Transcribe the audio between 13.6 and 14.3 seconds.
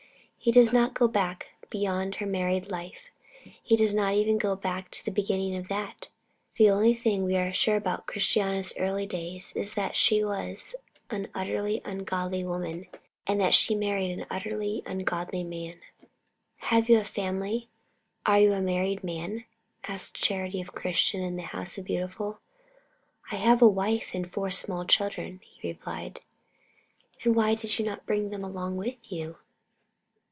married an